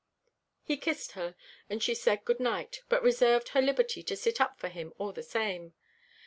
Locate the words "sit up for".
4.15-4.67